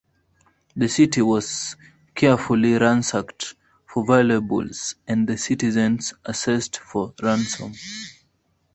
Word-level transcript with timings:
The 0.75 0.89
city 0.89 1.21
was 1.21 1.75
carefully 2.15 2.73
ransacked 2.73 3.53
for 3.85 4.03
valuables 4.03 4.95
and 5.07 5.29
the 5.29 5.37
citizens 5.37 6.15
assessed 6.25 6.77
for 6.77 7.13
ransom. 7.21 7.73